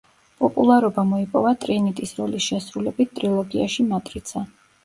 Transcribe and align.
პოპულარობა 0.43 1.03
მოიპოვა 1.09 1.51
ტრინიტის 1.65 2.15
როლის 2.21 2.47
შესრულებით 2.49 3.15
ტრილოგიაში 3.21 3.87
„მატრიცა“. 3.93 4.45